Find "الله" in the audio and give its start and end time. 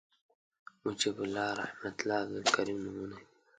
1.23-1.47, 2.01-2.17